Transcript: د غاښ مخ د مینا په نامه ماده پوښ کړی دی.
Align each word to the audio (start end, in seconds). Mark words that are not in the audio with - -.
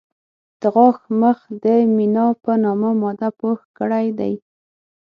د 0.59 0.61
غاښ 0.73 0.97
مخ 1.21 1.37
د 1.63 1.65
مینا 1.95 2.27
په 2.43 2.51
نامه 2.63 2.89
ماده 3.01 3.29
پوښ 3.39 3.59
کړی 3.77 4.05
دی. 4.19 4.33